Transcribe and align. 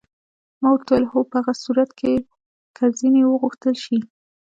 ما 0.61 0.67
ورته 0.71 0.89
وویل: 0.91 1.05
هو، 1.11 1.19
په 1.31 1.37
هغه 1.41 1.53
صورت 1.63 1.89
کې 1.99 2.13
که 2.75 2.83
ځینې 2.99 3.21
وغوښتل 3.25 3.75
شي. 3.83 3.99